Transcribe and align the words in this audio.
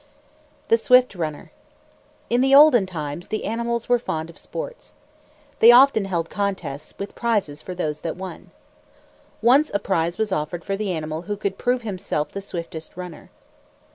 THE 0.69 0.77
SWIFT 0.77 1.13
RUNNER 1.13 1.51
In 2.27 2.41
the 2.41 2.55
olden 2.55 2.87
times, 2.87 3.27
the 3.27 3.45
animals 3.45 3.87
were 3.87 3.99
fond 3.99 4.31
of 4.31 4.37
sports. 4.39 4.95
They 5.59 5.71
often 5.71 6.05
held 6.05 6.27
contests, 6.27 6.95
with 6.97 7.13
prizes 7.13 7.61
for 7.61 7.75
those 7.75 7.99
that 8.01 8.17
won. 8.17 8.49
Once 9.43 9.69
a 9.71 9.77
prize 9.77 10.17
was 10.17 10.31
offered 10.31 10.65
for 10.65 10.75
the 10.75 10.91
animal 10.91 11.21
who 11.29 11.37
could 11.37 11.59
prove 11.59 11.83
himself 11.83 12.31
the 12.31 12.41
swiftest 12.41 12.97
runner. 12.97 13.29